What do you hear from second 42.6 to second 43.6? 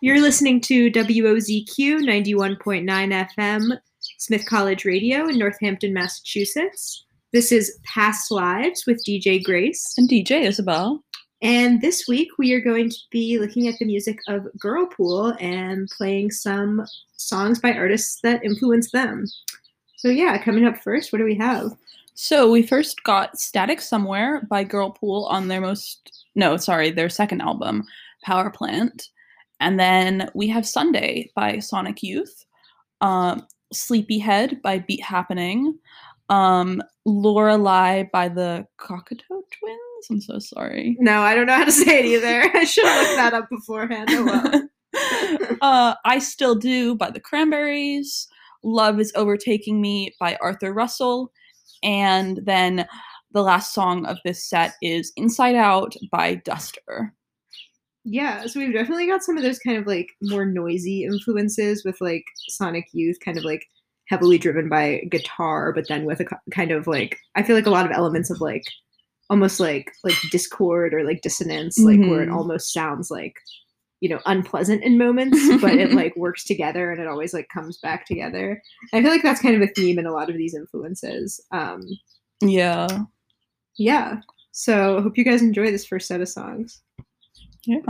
should have looked that up